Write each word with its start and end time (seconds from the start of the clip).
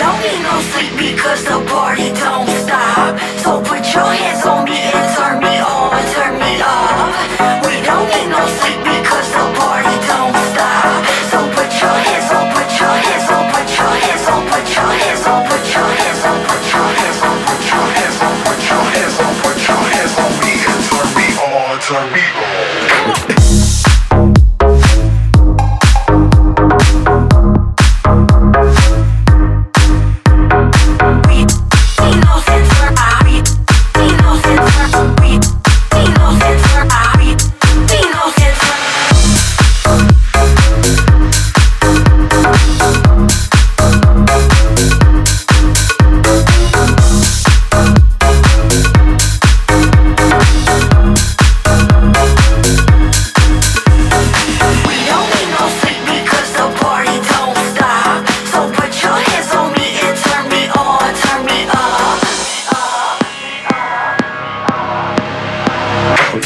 Don't 0.00 0.16
need 0.24 0.40
no 0.40 0.56
sleep 0.72 0.96
because 0.96 1.44
the 1.44 1.60
party 1.68 2.08
don't 2.16 2.48
stop. 2.64 3.20
So 3.44 3.60
put 3.60 3.84
your 3.92 4.08
hands 4.08 4.46
on 4.48 4.64
me 4.64 4.80
and 4.80 5.06
turn 5.12 5.36
me 5.44 5.60
on, 5.60 5.92
turn 6.16 6.40
me 6.40 6.56
up. 6.56 7.12
We 7.68 7.84
don't 7.84 8.08
need 8.08 8.32
no 8.32 8.40
sleep 8.48 8.80
because 8.80 9.28
the 9.28 9.44
party 9.60 9.92
don't 10.08 10.32
stop. 10.56 11.04
So 11.28 11.38
put 11.52 11.68
your 11.84 11.92
hands 11.92 12.32
on, 12.32 12.48
put 12.48 12.70
your 12.80 12.96
hands 12.96 13.28
on, 13.28 13.44
put 13.52 13.68
your 13.76 13.92
hands 14.00 14.24
on, 14.24 14.40
put 14.48 14.66
your 14.72 14.88
hands 14.88 15.24
on, 15.28 15.40
put 15.44 15.68
your 15.68 15.84
hands 16.00 16.24
on, 16.24 16.40
put 16.48 16.64
your 16.72 16.88
hands 16.96 17.20
on, 17.20 17.36
put 17.44 17.60
your 17.68 17.84
hands 17.92 18.16
on, 18.24 18.34
put 18.40 18.58
your 18.72 18.84
hands 18.88 19.16
on, 19.20 19.32
put 19.44 19.58
your 19.68 19.82
hands 19.84 20.14
on 20.16 20.32
me 20.40 20.52
and 20.64 20.80
turn 20.88 21.08
me 21.12 21.28
on, 21.44 21.76
turn 21.84 22.06
me 22.08 22.24
on. 22.40 23.69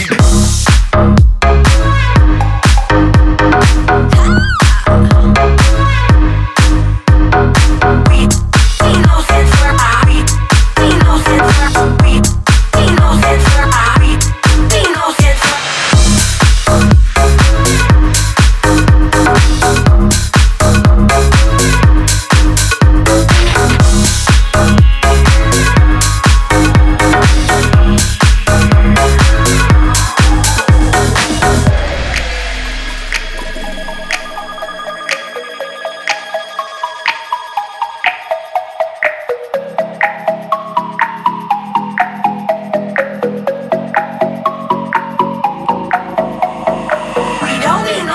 Bye. 0.06 0.43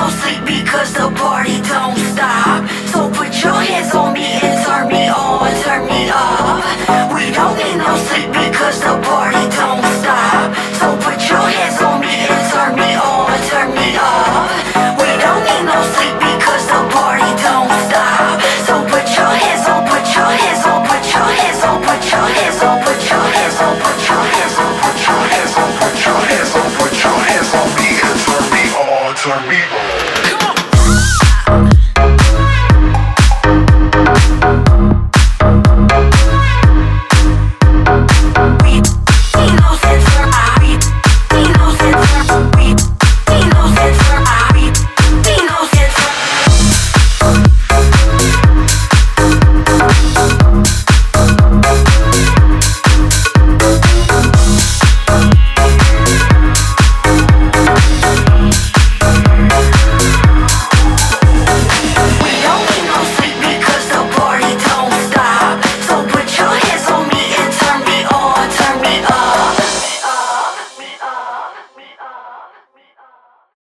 don't 0.10 0.18
sleep 0.22 0.42
because 0.46 0.94
the 0.94 1.10
party 1.22 1.62
don't 1.70 1.98
stop. 2.14 2.66
So 2.90 3.10
put 3.14 3.30
your 3.44 3.54
hands 3.54 3.94
on 3.94 4.14
me 4.14 4.26
and 4.42 4.58
turn 4.66 4.88
me 4.88 5.06
on, 5.10 5.50
turn 5.62 5.86
me 5.86 6.10
up. 6.10 6.66
We 7.14 7.30
don't 7.30 7.54
need 7.58 7.78
no 7.78 7.94
sleep 8.10 8.30
because 8.34 8.82
the 8.82 8.98
party 9.06 9.44
don't 9.54 9.86
stop. 10.02 10.50
So 10.82 10.98
put 11.06 11.20
your 11.30 11.46
hands 11.46 11.82
on 11.82 12.02
me 12.02 12.16
and 12.26 12.44
turn 12.50 12.74
me 12.74 12.90
on, 12.98 13.38
turn 13.54 13.70
me 13.78 13.90
up. 14.02 14.50
We 14.98 15.10
don't 15.22 15.44
need 15.46 15.66
no 15.70 15.78
sleep 15.94 16.16
because 16.26 16.64
the 16.66 16.82
party 16.90 17.30
don't 17.46 17.70
stop. 17.86 18.42
So 18.66 18.74
put 18.90 19.06
your 19.14 19.30
hands 19.30 19.66
on, 19.70 19.86
put 19.86 20.06
your 20.10 20.32
hands 20.42 20.66
on, 20.66 20.80
put 20.90 21.06
your 21.14 21.30
hands 21.38 21.62
on, 21.70 21.78
put 21.86 22.02
your 22.10 22.26
hands 22.34 22.62
on, 22.66 22.82
put 22.82 23.00
your 23.06 23.26
hands 23.38 23.58
on, 23.62 23.74
put 23.78 24.00
your 24.10 24.26
hands 24.26 24.58
on, 24.58 24.74
put 24.82 24.98
your 25.06 25.22
hands 25.30 25.54
on, 25.54 25.70
put 25.78 25.96
your 26.02 26.20
hands 26.34 26.54
on, 26.58 26.68
put 26.82 26.94
your 26.98 27.18
hands 27.30 27.52
on 27.54 27.68
me 27.78 27.90
and 28.10 28.18
turn 28.26 28.46
me 28.50 28.64
on, 28.74 29.16
turn 29.22 29.44
me 29.50 29.62
on. 29.70 29.79